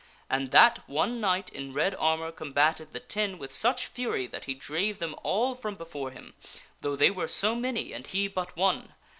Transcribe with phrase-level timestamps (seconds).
[0.31, 4.55] And that one knight in red armor combated the ten with such fury that he
[4.55, 6.33] drave them all from before him,
[6.81, 8.95] though they were so many and he but one.